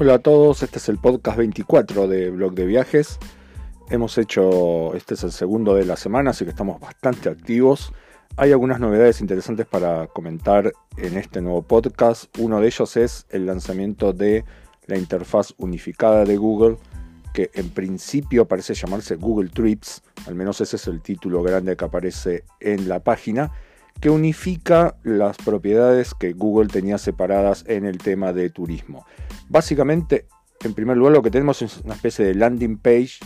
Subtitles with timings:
[0.00, 3.18] Hola a todos, este es el podcast 24 de Blog de Viajes.
[3.90, 7.92] Hemos hecho, este es el segundo de la semana, así que estamos bastante activos.
[8.36, 12.26] Hay algunas novedades interesantes para comentar en este nuevo podcast.
[12.38, 14.44] Uno de ellos es el lanzamiento de
[14.86, 16.76] la interfaz unificada de Google,
[17.34, 21.84] que en principio parece llamarse Google Trips, al menos ese es el título grande que
[21.84, 23.50] aparece en la página
[24.00, 29.06] que unifica las propiedades que Google tenía separadas en el tema de turismo.
[29.48, 30.26] Básicamente,
[30.64, 33.18] en primer lugar, lo que tenemos es una especie de landing page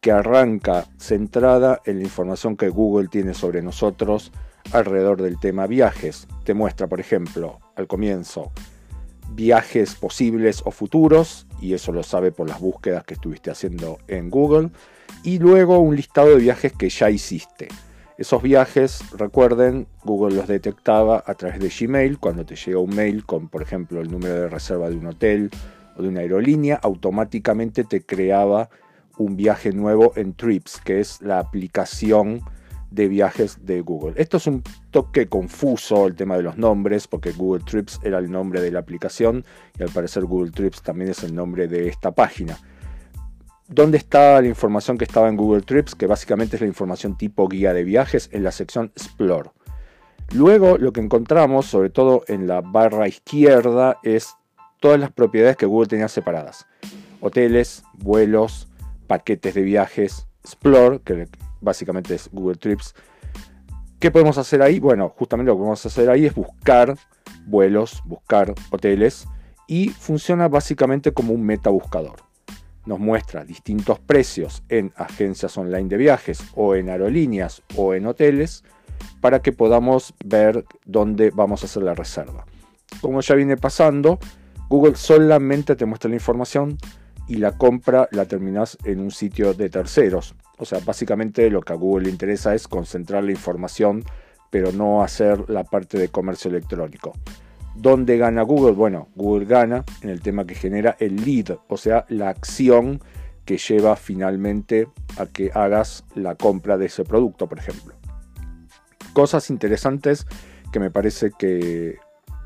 [0.00, 4.32] que arranca centrada en la información que Google tiene sobre nosotros
[4.72, 6.26] alrededor del tema viajes.
[6.44, 8.50] Te muestra, por ejemplo, al comienzo,
[9.32, 14.30] viajes posibles o futuros, y eso lo sabe por las búsquedas que estuviste haciendo en
[14.30, 14.70] Google,
[15.22, 17.68] y luego un listado de viajes que ya hiciste.
[18.20, 22.18] Esos viajes, recuerden, Google los detectaba a través de Gmail.
[22.18, 25.48] Cuando te llega un mail con, por ejemplo, el número de reserva de un hotel
[25.96, 28.68] o de una aerolínea, automáticamente te creaba
[29.16, 32.42] un viaje nuevo en Trips, que es la aplicación
[32.90, 34.12] de viajes de Google.
[34.16, 38.30] Esto es un toque confuso el tema de los nombres, porque Google Trips era el
[38.30, 39.46] nombre de la aplicación
[39.78, 42.58] y al parecer Google Trips también es el nombre de esta página.
[43.72, 45.94] ¿Dónde está la información que estaba en Google Trips?
[45.94, 49.50] Que básicamente es la información tipo guía de viajes en la sección Explore.
[50.34, 54.34] Luego lo que encontramos, sobre todo en la barra izquierda, es
[54.80, 56.66] todas las propiedades que Google tenía separadas.
[57.20, 58.66] Hoteles, vuelos,
[59.06, 61.28] paquetes de viajes, Explore, que
[61.60, 62.96] básicamente es Google Trips.
[64.00, 64.80] ¿Qué podemos hacer ahí?
[64.80, 66.96] Bueno, justamente lo que podemos hacer ahí es buscar
[67.46, 69.28] vuelos, buscar hoteles
[69.68, 72.29] y funciona básicamente como un meta buscador
[72.90, 78.64] nos muestra distintos precios en agencias online de viajes o en aerolíneas o en hoteles
[79.20, 82.44] para que podamos ver dónde vamos a hacer la reserva.
[83.00, 84.18] Como ya viene pasando,
[84.68, 86.78] Google solamente te muestra la información
[87.28, 90.34] y la compra la terminas en un sitio de terceros.
[90.58, 94.02] O sea, básicamente lo que a Google le interesa es concentrar la información,
[94.50, 97.12] pero no hacer la parte de comercio electrónico.
[97.80, 98.72] ¿Dónde gana Google?
[98.72, 103.00] Bueno, Google gana en el tema que genera el lead, o sea, la acción
[103.46, 104.86] que lleva finalmente
[105.16, 107.94] a que hagas la compra de ese producto, por ejemplo.
[109.14, 110.26] Cosas interesantes
[110.70, 111.96] que me parece que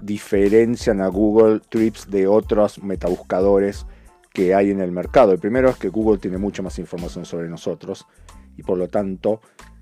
[0.00, 3.86] diferencian a Google Trips de otros metabuscadores
[4.32, 5.32] que hay en el mercado.
[5.32, 8.06] El primero es que Google tiene mucha más información sobre nosotros
[8.56, 9.40] y por lo tanto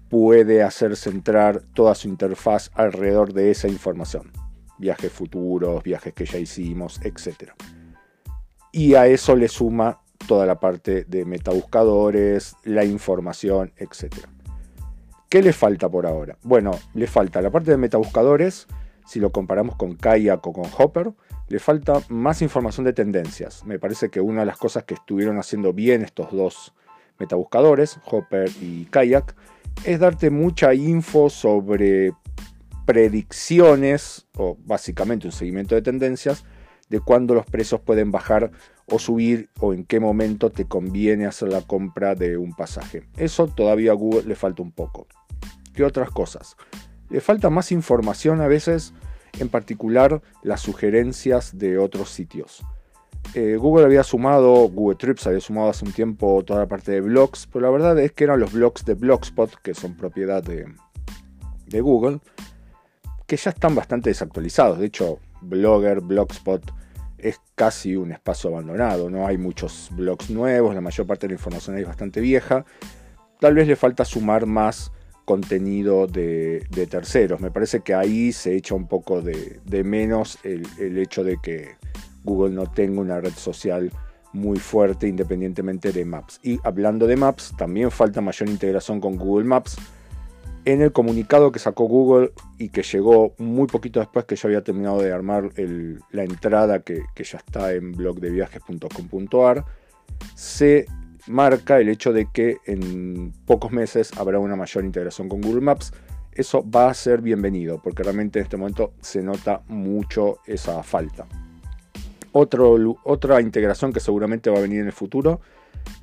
[0.08, 4.32] puede hacer centrar toda su interfaz alrededor de esa información
[4.82, 7.52] viajes futuros, viajes que ya hicimos, etc.
[8.72, 14.26] Y a eso le suma toda la parte de metabuscadores, la información, etc.
[15.30, 16.36] ¿Qué le falta por ahora?
[16.42, 18.66] Bueno, le falta la parte de metabuscadores,
[19.06, 21.12] si lo comparamos con Kayak o con Hopper,
[21.48, 23.64] le falta más información de tendencias.
[23.64, 26.74] Me parece que una de las cosas que estuvieron haciendo bien estos dos
[27.20, 29.36] metabuscadores, Hopper y Kayak,
[29.84, 32.14] es darte mucha info sobre
[32.84, 36.44] predicciones, o básicamente un seguimiento de tendencias,
[36.88, 38.50] de cuándo los precios pueden bajar
[38.86, 43.04] o subir o en qué momento te conviene hacer la compra de un pasaje.
[43.16, 45.06] Eso todavía a Google le falta un poco.
[45.74, 46.56] ¿Qué otras cosas?
[47.08, 48.92] Le falta más información a veces,
[49.38, 52.62] en particular las sugerencias de otros sitios.
[53.34, 57.00] Eh, Google había sumado, Google Trips había sumado hace un tiempo toda la parte de
[57.00, 60.66] blogs, pero la verdad es que eran los blogs de Blogspot, que son propiedad de,
[61.66, 62.20] de Google,
[63.32, 64.78] que ya están bastante desactualizados.
[64.78, 66.70] De hecho, Blogger, Blogspot
[67.16, 69.08] es casi un espacio abandonado.
[69.08, 72.66] No hay muchos blogs nuevos, la mayor parte de la información es bastante vieja.
[73.40, 74.92] Tal vez le falta sumar más
[75.24, 77.40] contenido de, terceros.
[77.40, 81.76] Me parece que ahí se echa un poco de, menos el, hecho de que
[82.24, 83.90] Google no tenga una red social
[84.34, 86.38] muy fuerte independientemente de Maps.
[86.42, 89.78] Y hablando de Maps, también falta mayor integración con Google Maps
[90.64, 94.62] en el comunicado que sacó Google y que llegó muy poquito después que yo había
[94.62, 95.50] terminado de armar
[96.10, 99.64] la entrada que, ya está en blogdeviajes.com.ar,
[100.34, 100.86] se
[101.26, 105.92] marca el hecho de que en pocos meses habrá una mayor integración con Google Maps.
[106.32, 111.26] Eso va a ser bienvenido porque realmente en este momento se nota mucho esa falta.
[112.32, 115.40] otra integración que seguramente va a venir en el futuro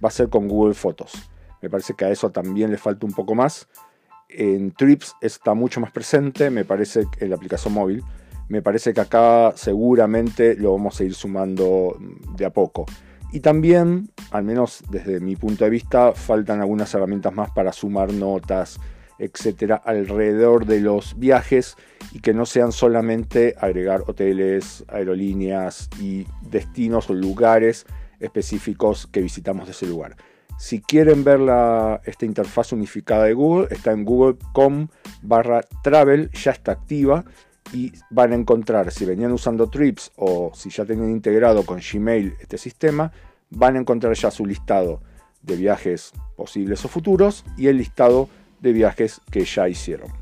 [0.03, 1.13] va a ser con Google Fotos.
[1.61, 3.67] Me parece que a eso también le falta un poco más
[4.29, 8.03] en Trips está mucho más presente, me parece, en la aplicación móvil.
[8.47, 11.97] Me parece que acá seguramente lo vamos a ir sumando
[12.35, 12.85] de a poco.
[13.31, 18.11] Y también, al menos desde mi punto de vista, faltan algunas herramientas más para sumar
[18.11, 18.79] notas,
[19.19, 21.75] etcétera, alrededor de los viajes
[22.11, 27.85] y que no sean solamente agregar hoteles, aerolíneas y destinos o lugares
[28.19, 30.15] específicos que visitamos de ese lugar.
[30.59, 31.39] Si quieren ver
[32.03, 34.89] esta interfaz unificada de Google, está en google.com
[35.21, 37.23] barra travel, ya está activa
[37.71, 42.35] y van a encontrar, si venían usando Trips o si ya tenían integrado con Gmail
[42.41, 43.09] este sistema,
[43.49, 45.01] van a encontrar ya su listado
[45.43, 48.27] de viajes posibles o futuros y el listado
[48.59, 50.18] de viajes que ya hicieron.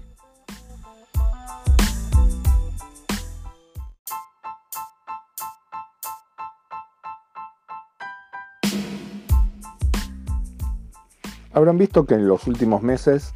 [11.57, 13.33] Habrán visto que en los últimos meses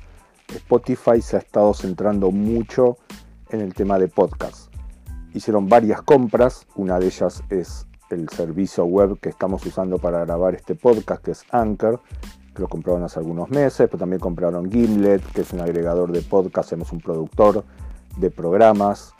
[0.47, 2.97] Spotify se ha estado centrando mucho
[3.50, 4.71] en el tema de podcast.
[5.33, 10.53] Hicieron varias compras, una de ellas es el servicio web que estamos usando para grabar
[10.53, 12.00] este podcast, que es Anchor,
[12.53, 16.21] que lo compraron hace algunos meses, pero también compraron Gimlet, que es un agregador de
[16.21, 17.63] podcast, hacemos un productor
[18.17, 19.15] de programas.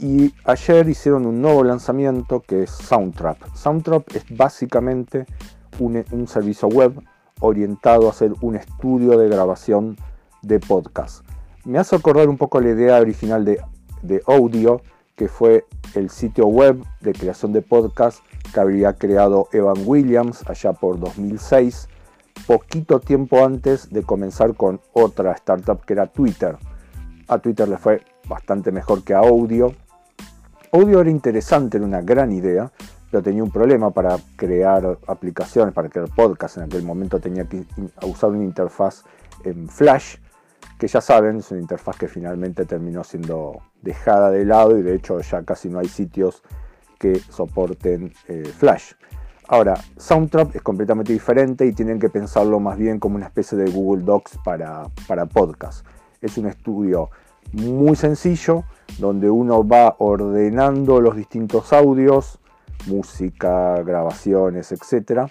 [0.00, 3.54] Y ayer hicieron un nuevo lanzamiento que es Soundtrap.
[3.54, 5.24] Soundtrap es básicamente
[5.78, 7.00] un servicio web
[7.44, 9.96] orientado a hacer un estudio de grabación
[10.42, 11.24] de podcast.
[11.64, 13.60] Me hace acordar un poco la idea original de,
[14.02, 14.82] de Audio,
[15.16, 15.64] que fue
[15.94, 18.18] el sitio web de creación de podcast
[18.52, 21.88] que habría creado Evan Williams allá por 2006,
[22.46, 26.56] poquito tiempo antes de comenzar con otra startup que era Twitter.
[27.28, 29.74] A Twitter le fue bastante mejor que a Audio.
[30.72, 32.72] Audio era interesante, era una gran idea,
[33.14, 36.56] pero tenía un problema para crear aplicaciones, para crear podcasts.
[36.56, 37.64] En aquel momento tenía que
[38.02, 39.04] usar una interfaz
[39.44, 40.16] en Flash
[40.80, 44.96] que ya saben, es una interfaz que finalmente terminó siendo dejada de lado y de
[44.96, 46.42] hecho ya casi no hay sitios
[46.98, 48.94] que soporten eh, Flash.
[49.46, 53.70] Ahora, Soundtrap es completamente diferente y tienen que pensarlo más bien como una especie de
[53.70, 55.86] Google Docs para, para podcast.
[56.20, 57.10] Es un estudio
[57.52, 58.64] muy sencillo
[58.98, 62.40] donde uno va ordenando los distintos audios,
[62.86, 65.28] música, grabaciones, etc.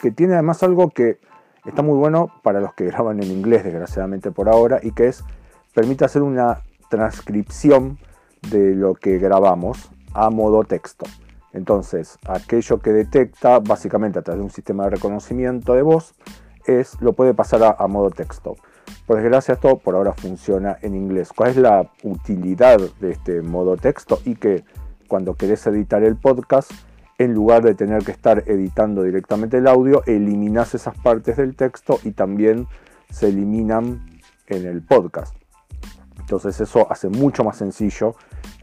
[0.00, 1.18] Que tiene además algo que
[1.64, 5.24] Está muy bueno para los que graban en inglés, desgraciadamente por ahora, y que es,
[5.74, 7.98] permite hacer una transcripción
[8.50, 11.06] de lo que grabamos a modo texto.
[11.52, 16.14] Entonces, aquello que detecta, básicamente a través de un sistema de reconocimiento de voz,
[16.66, 18.56] es, lo puede pasar a, modo texto.
[19.06, 21.30] Por desgracia, esto por ahora funciona en inglés.
[21.34, 24.18] ¿Cuál es la utilidad de este modo texto?
[24.24, 24.64] Y que
[25.14, 26.72] cuando querés editar el podcast,
[27.18, 32.00] en lugar de tener que estar editando directamente el audio, eliminas esas partes del texto
[32.02, 32.66] y también
[33.12, 34.04] se eliminan
[34.48, 35.36] en el podcast.
[36.18, 38.16] Entonces eso hace mucho más sencillo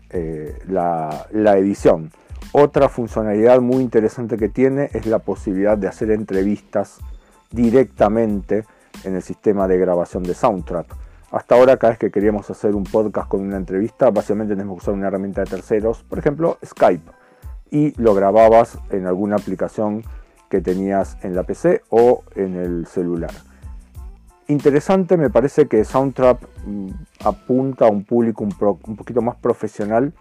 [0.09, 2.11] eh, la, la edición.
[2.51, 6.99] Otra funcionalidad muy interesante que tiene es la posibilidad de hacer entrevistas
[7.49, 8.65] directamente
[9.05, 10.97] en el sistema de grabación de Soundtrack.
[11.31, 14.83] Hasta ahora, cada vez que queríamos hacer un podcast con una entrevista, básicamente tenemos que
[14.83, 17.09] usar una herramienta de terceros, por ejemplo, Skype
[17.69, 20.03] y lo grababas en alguna aplicación
[20.49, 23.31] que tenías en la PC o en el celular.
[24.49, 26.89] Interesante, me parece que Soundtrap mm,
[27.23, 28.51] apunta a un público un,
[28.97, 30.13] poquito más profesional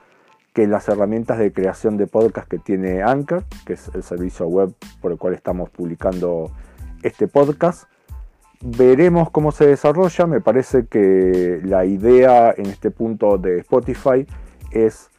[0.53, 4.73] que las herramientas de creación de podcast que tiene Anchor, que es el servicio web
[5.01, 6.53] por el cual estamos publicando
[7.03, 7.89] este podcast.
[8.63, 10.27] Veremos cómo se desarrolla.
[10.27, 14.27] Me parece que la idea en este punto de Spotify
[14.71, 15.11] es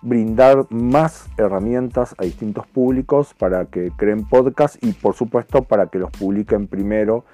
[0.00, 5.98] brindar más herramientas a distintos públicos para que creen podcasts y por supuesto para que
[5.98, 7.24] los publiquen primero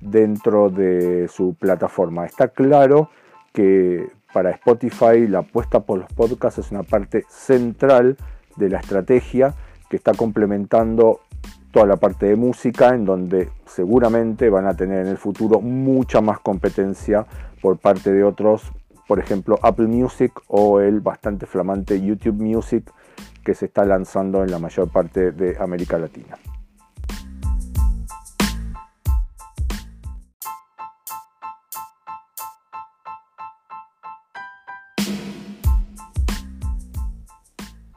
[0.00, 2.26] dentro de su plataforma.
[2.26, 3.10] Está claro
[3.52, 8.16] que para Spotify la apuesta por los podcasts es una parte central
[8.56, 9.54] de la estrategia
[9.88, 11.20] que está complementando
[11.72, 16.20] toda la parte de música en donde seguramente van a tener en el futuro mucha
[16.20, 17.26] más competencia
[17.60, 18.72] por parte de otros
[19.12, 22.90] por ejemplo, Apple Music o el bastante flamante YouTube Music
[23.44, 26.38] que se está lanzando en la mayor parte de América Latina.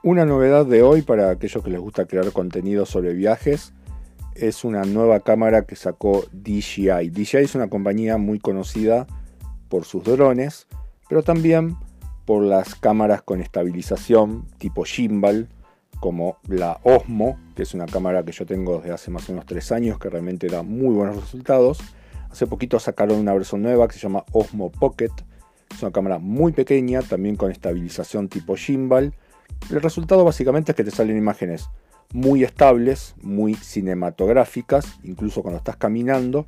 [0.06, 3.74] Una novedad de hoy para aquellos que les gusta crear contenido sobre viajes
[4.36, 7.10] es una nueva cámara que sacó DJI.
[7.10, 9.08] DJI es una compañía muy conocida
[9.68, 10.68] por sus drones
[11.10, 11.76] pero también
[12.24, 15.50] por las cámaras con estabilización tipo gimbal,
[16.00, 19.48] como la Osmo, que es una cámara que yo tengo desde hace más o menos
[19.48, 21.80] 3 años, que realmente da muy buenos resultados.
[22.30, 25.10] Hace poquito sacaron una versión nueva que se llama Osmo Pocket.
[25.74, 29.16] Es una cámara muy pequeña, también con estabilización tipo gimbal.
[29.70, 31.70] El resultado básicamente es que te salen imágenes
[32.14, 36.46] muy estables, muy cinematográficas, incluso cuando estás caminando,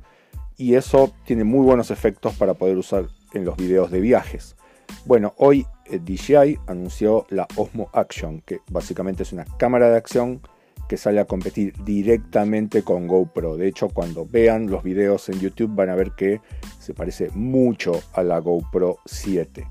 [0.56, 4.56] y eso tiene muy buenos efectos para poder usar en los videos de viajes.
[5.04, 10.40] Bueno, hoy eh, DJI anunció la Osmo Action, que básicamente es una cámara de acción
[10.88, 13.56] que sale a competir directamente con GoPro.
[13.56, 16.40] De hecho, cuando vean los videos en YouTube van a ver que
[16.80, 19.66] se parece mucho a la GoPro 7.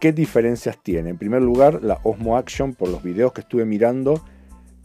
[0.00, 1.10] ¿Qué diferencias tiene?
[1.10, 4.22] En primer lugar, la Osmo Action, por los videos que estuve mirando,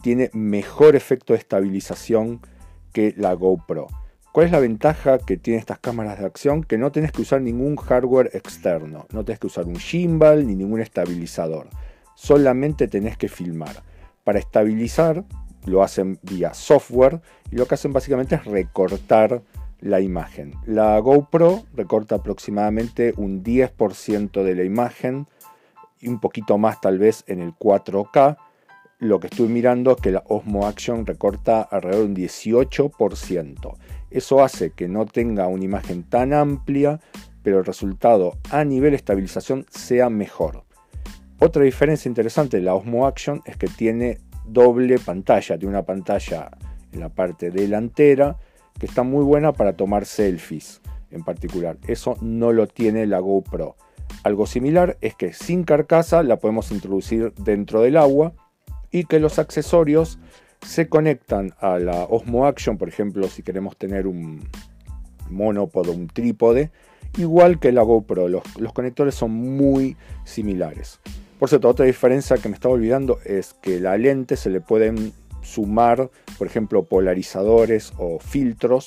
[0.02, 2.40] tiene mejor efecto de estabilización
[2.92, 3.86] que la GoPro.
[4.32, 6.64] ¿Cuál es la ventaja que tienen estas cámaras de acción?
[6.64, 10.56] Que no tienes que usar ningún hardware externo, no tienes que usar un gimbal ni
[10.56, 11.68] ningún estabilizador,
[12.16, 13.84] solamente tenés que filmar.
[14.24, 15.24] Para estabilizar
[15.64, 17.20] lo hacen vía software
[17.52, 19.42] y lo que hacen básicamente es recortar
[19.84, 20.54] la imagen.
[20.64, 25.26] La GoPro recorta aproximadamente un 10% de la imagen
[26.00, 28.38] y un poquito más tal vez en el 4K.
[29.00, 33.76] Lo que estoy mirando es que la Osmo Action recorta alrededor de un 18%.
[34.10, 36.98] Eso hace que no tenga una imagen tan amplia,
[37.42, 40.64] pero el resultado a nivel estabilización sea mejor.
[41.40, 46.50] Otra diferencia interesante de la Osmo Action es que tiene doble pantalla, tiene una pantalla
[46.90, 48.38] en la parte delantera
[48.78, 51.78] que está muy buena para tomar selfies en particular.
[51.86, 53.76] Eso no lo tiene la GoPro.
[54.22, 58.32] Algo similar es que sin carcasa la podemos introducir dentro del agua
[58.90, 60.18] y que los accesorios
[60.64, 64.48] se conectan a la Osmo Action, por ejemplo, si queremos tener un
[65.30, 66.70] monópodo, un trípode,
[67.18, 68.28] igual que la GoPro.
[68.28, 71.00] Los, conectores son muy similares.
[71.38, 75.12] Por cierto, otra diferencia que me estaba olvidando es que la lente se le pueden
[75.44, 78.86] sumar, por ejemplo, polarizadores o filtros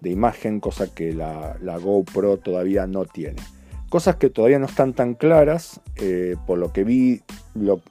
[0.00, 3.40] de imagen, cosa que la, GoPro todavía no tiene.
[3.88, 7.22] Cosas que todavía no están tan claras, eh, por lo que vi,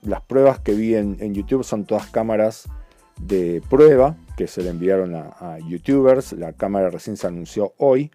[0.04, 2.68] las pruebas que vi en, en YouTube son todas cámaras
[3.22, 8.12] de prueba que se le enviaron a, youtubers, la cámara recién se anunció hoy,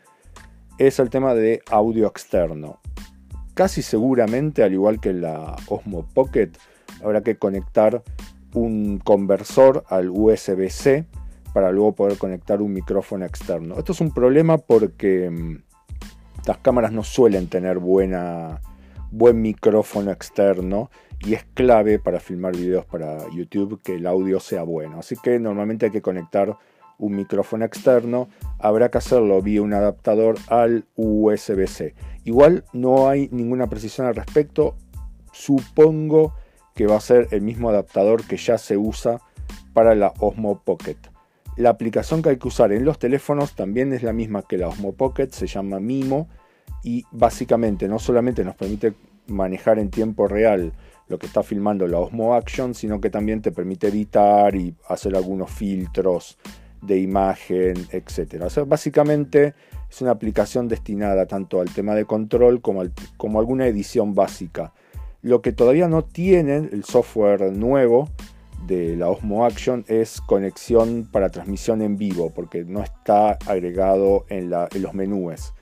[0.78, 2.80] es el tema de audio externo.
[3.54, 6.50] Casi seguramente, al igual que la Osmo Pocket,
[7.02, 8.02] habrá que conectar
[8.54, 11.06] un conversor al USB-C
[11.52, 13.78] para luego poder conectar un micrófono externo.
[13.78, 15.56] Esto es un problema porque mm,
[16.46, 18.60] las cámaras no suelen tener buena,
[19.10, 24.62] buen micrófono externo y es clave para filmar videos para YouTube que el audio sea
[24.62, 24.98] bueno.
[24.98, 26.56] Así que normalmente hay que conectar
[26.98, 31.94] un micrófono externo, habrá que hacerlo vía un adaptador al USB-C.
[32.24, 34.76] Igual no hay ninguna precisión al respecto,
[35.32, 36.34] supongo
[36.76, 39.21] que va a ser el mismo adaptador que ya se usa
[39.73, 40.99] para la Osmo Pocket.
[41.56, 44.68] La aplicación que hay que usar en los teléfonos también es la misma que la
[44.68, 46.28] Osmo Pocket, se llama Mimo
[46.85, 48.92] y básicamente no solamente nos permite
[49.26, 50.73] manejar en tiempo real
[51.09, 55.16] lo que está filmando la Osmo Action, sino que también te permite editar y hacer
[55.16, 56.37] algunos filtros
[56.83, 58.45] de imagen, etc.
[58.66, 59.54] Básicamente
[59.88, 62.83] es una aplicación destinada tanto al tema de control como,
[63.16, 64.75] como alguna edición básica.
[65.23, 68.08] Lo que todavía no tiene el software nuevo
[68.66, 74.50] de la Osmo Action es conexión para transmisión en vivo, porque no está agregado en,
[74.50, 75.52] los menús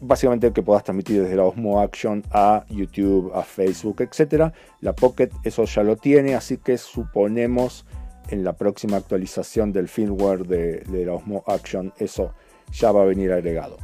[0.00, 4.52] básicamente que puedas transmitir desde la Osmo Action a YouTube, a Facebook, etc.
[4.80, 7.84] La Pocket eso ya lo tiene, así que suponemos
[8.30, 12.32] en la próxima actualización del firmware de, la Osmo Action eso
[12.72, 13.76] ya va a venir agregado.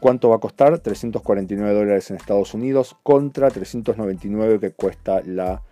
[0.00, 0.78] ¿Cuánto va a costar?
[0.78, 5.62] 349 dólares en Estados Unidos contra 399 que cuesta la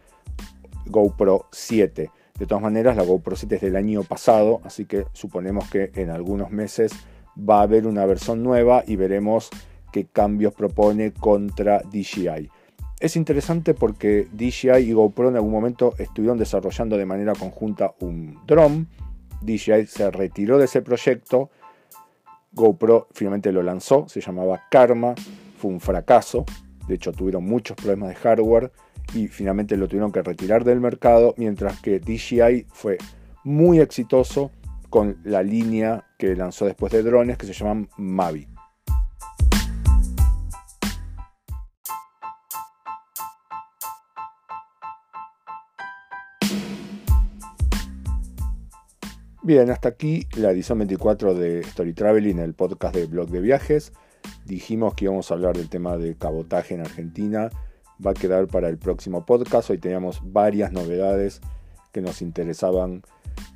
[0.87, 2.11] GoPro 7.
[2.38, 6.11] De todas maneras, la GoPro 7 es del año pasado, así que suponemos que en
[6.11, 6.92] algunos meses
[7.38, 9.49] va a haber una versión nueva y veremos
[9.92, 12.50] qué cambios propone contra DJI.
[12.99, 18.38] Es interesante porque DJI y GoPro en algún momento estuvieron desarrollando de manera conjunta un
[18.47, 18.87] drone.
[19.42, 21.50] DJI se retiró de ese proyecto.
[22.56, 25.14] GoPro finalmente lo lanzó, se llamaba Karma,
[25.58, 26.44] fue un fracaso.
[26.88, 28.72] De hecho, tuvieron muchos problemas de hardware
[29.14, 32.98] y finalmente lo tuvieron que retirar del mercado, mientras que DJI fue
[33.44, 34.50] muy exitoso
[34.90, 38.55] con la línea que lanzó después de drones que se llaman Mavic.
[49.46, 53.92] Bien, hasta aquí la edición 24 de Story Traveling, el podcast de blog de viajes.
[54.44, 57.50] Dijimos que íbamos a hablar del tema de cabotaje en Argentina.
[58.04, 59.70] Va a quedar para el próximo podcast.
[59.70, 61.42] Hoy teníamos varias novedades
[61.92, 63.04] que nos interesaban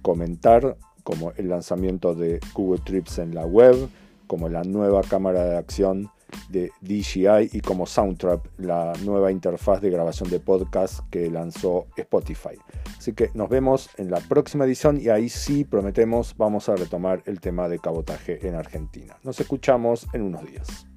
[0.00, 3.88] comentar como el lanzamiento de Google Trips en la web,
[4.28, 6.09] como la nueva cámara de acción
[6.49, 12.59] de DJI y como Soundtrap, la nueva interfaz de grabación de podcast que lanzó Spotify.
[12.97, 17.23] Así que nos vemos en la próxima edición y ahí sí prometemos vamos a retomar
[17.27, 19.17] el tema de cabotaje en Argentina.
[19.23, 20.89] Nos escuchamos en unos días.